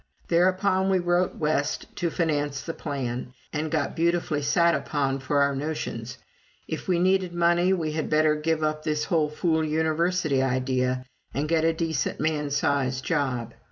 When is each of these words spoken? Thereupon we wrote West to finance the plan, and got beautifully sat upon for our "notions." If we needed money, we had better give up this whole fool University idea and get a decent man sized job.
Thereupon 0.29 0.89
we 0.89 0.97
wrote 0.97 1.35
West 1.35 1.85
to 1.97 2.09
finance 2.09 2.63
the 2.63 2.73
plan, 2.73 3.33
and 3.53 3.69
got 3.69 3.95
beautifully 3.95 4.41
sat 4.41 4.73
upon 4.73 5.19
for 5.19 5.43
our 5.43 5.55
"notions." 5.55 6.17
If 6.67 6.87
we 6.87 6.97
needed 6.97 7.35
money, 7.35 7.71
we 7.71 7.91
had 7.91 8.09
better 8.09 8.35
give 8.35 8.63
up 8.63 8.81
this 8.81 9.03
whole 9.05 9.29
fool 9.29 9.63
University 9.63 10.41
idea 10.41 11.05
and 11.35 11.47
get 11.47 11.63
a 11.63 11.71
decent 11.71 12.19
man 12.19 12.49
sized 12.49 13.05
job. 13.05 13.53